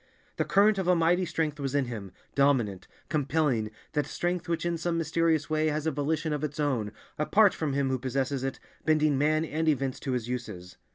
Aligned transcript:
The 0.37 0.45
current 0.45 0.79
of 0.79 0.87
a 0.87 0.95
mighty 0.95 1.25
strength 1.25 1.59
was 1.59 1.75
in 1.75 1.85
him, 1.85 2.11
dominant, 2.33 2.87
compelling, 3.07 3.69
that 3.93 4.07
strength 4.07 4.49
which 4.49 4.65
in 4.65 4.79
some 4.79 4.97
mysterious 4.97 5.47
way 5.47 5.67
has 5.67 5.85
a 5.85 5.91
volition 5.91 6.33
of 6.33 6.43
its 6.43 6.59
own, 6.59 6.91
apart 7.19 7.53
from 7.53 7.73
him 7.73 7.89
who 7.89 7.99
possesses 7.99 8.43
it, 8.43 8.59
bending 8.83 9.15
men 9.15 9.45
and 9.45 9.67
events 9.69 9.99
to 9.99 10.13
his 10.13 10.27
uses. 10.27 10.77